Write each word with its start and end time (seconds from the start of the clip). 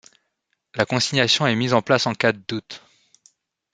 La 0.73 0.83
consignation 0.87 1.45
est 1.45 1.53
mise 1.53 1.73
en 1.75 1.83
place 1.83 2.07
en 2.07 2.15
cas 2.15 2.31
de 2.31 2.41
doute. 2.47 2.81